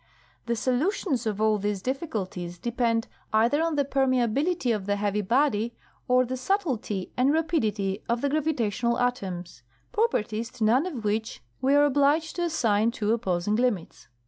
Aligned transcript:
The 0.47 0.53
solu 0.55 0.91
tions 0.91 1.27
of 1.27 1.39
all 1.39 1.59
these 1.59 1.83
difficulties 1.83 2.57
depend 2.57 3.07
either 3.31 3.61
on 3.61 3.75
the 3.75 3.85
permeability 3.85 4.75
of 4.75 4.87
the 4.87 4.95
heavy 4.95 5.21
body 5.21 5.75
or 6.07 6.25
the 6.25 6.37
subtlety 6.37 7.11
and 7.15 7.31
rapidity 7.31 8.01
of 8.09 8.21
the 8.21 8.29
gravitational 8.29 8.97
atoms— 8.97 9.61
properties 9.91 10.49
to 10.53 10.63
none 10.63 10.87
of 10.87 11.03
which 11.05 11.43
we 11.61 11.75
are 11.75 11.85
obliged 11.85 12.35
to 12.37 12.43
assign 12.45 12.89
two 12.89 13.13
opposing 13.13 13.57
limits. 13.57 14.07